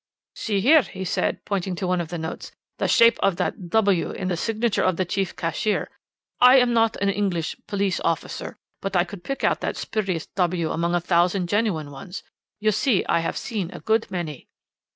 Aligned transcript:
"'See 0.33 0.61
here,' 0.61 0.81
he 0.81 1.05
said, 1.05 1.45
pointing 1.45 1.75
to 1.75 1.85
one 1.85 2.01
of 2.01 2.07
the 2.07 2.17
notes, 2.17 2.51
'the 2.79 2.87
shape 2.87 3.19
of 3.21 3.35
that 3.35 3.69
"w" 3.69 4.09
in 4.09 4.29
the 4.29 4.35
signature 4.35 4.81
of 4.81 4.97
the 4.97 5.05
chief 5.05 5.35
cashier. 5.35 5.91
I 6.39 6.57
am 6.57 6.73
not 6.73 6.95
an 7.03 7.09
English 7.09 7.55
police 7.67 7.99
officer, 7.99 8.57
but 8.81 8.95
I 8.95 9.03
could 9.03 9.23
pick 9.23 9.43
out 9.43 9.59
that 9.61 9.77
spurious 9.77 10.25
"w" 10.35 10.71
among 10.71 10.95
a 10.95 11.01
thousand 11.01 11.49
genuine 11.49 11.91
ones. 11.91 12.23
You 12.59 12.71
see, 12.71 13.05
I 13.05 13.19
have 13.19 13.37
seen 13.37 13.69
a 13.75 13.79
good 13.79 14.09
many.' 14.09 14.47